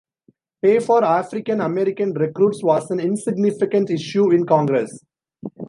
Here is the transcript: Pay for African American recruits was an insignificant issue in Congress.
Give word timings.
Pay 0.63 0.79
for 0.79 1.03
African 1.03 1.61
American 1.61 2.11
recruits 2.13 2.63
was 2.63 2.89
an 2.89 2.99
insignificant 2.99 3.91
issue 3.91 4.31
in 4.31 4.47
Congress. 4.47 4.99